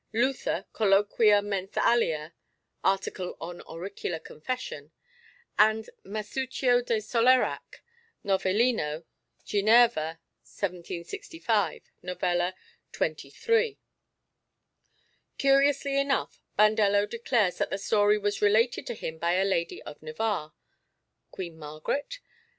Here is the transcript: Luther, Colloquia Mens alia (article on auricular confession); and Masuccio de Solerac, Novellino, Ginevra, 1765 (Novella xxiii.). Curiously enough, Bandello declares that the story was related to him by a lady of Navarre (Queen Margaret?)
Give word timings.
Luther, 0.13 0.65
Colloquia 0.73 1.43
Mens 1.43 1.77
alia 1.77 2.33
(article 2.83 3.37
on 3.39 3.61
auricular 3.61 4.17
confession); 4.17 4.89
and 5.59 5.91
Masuccio 6.03 6.81
de 6.83 6.97
Solerac, 6.99 7.83
Novellino, 8.25 9.05
Ginevra, 9.45 10.19
1765 10.41 11.83
(Novella 12.01 12.55
xxiii.). 12.91 13.77
Curiously 15.37 15.99
enough, 15.99 16.41
Bandello 16.57 17.05
declares 17.07 17.59
that 17.59 17.69
the 17.69 17.77
story 17.77 18.17
was 18.17 18.41
related 18.41 18.87
to 18.87 18.95
him 18.95 19.19
by 19.19 19.33
a 19.33 19.45
lady 19.45 19.83
of 19.83 20.01
Navarre 20.01 20.53
(Queen 21.29 21.59
Margaret?) 21.59 22.17